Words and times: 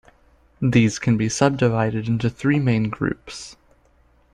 These 0.59 0.97
can 0.97 1.15
be 1.15 1.29
subdivided 1.29 2.07
into 2.07 2.27
three 2.27 2.57
main 2.57 2.89
groups. 2.89 3.55